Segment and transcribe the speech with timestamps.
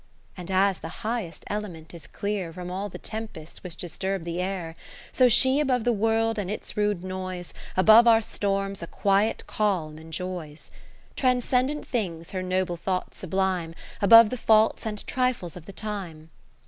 [0.33, 4.41] 50 And as the highest element is clear From all the tempests which disturb the
[4.41, 4.75] air:
[5.11, 7.53] So she above the World and its rude noise.
[7.77, 10.71] Above our storms a quiet calm enjoys.
[11.15, 13.75] Transcendent things her noble thoughts sublime.
[14.01, 16.31] Above the faults and trifles of the time.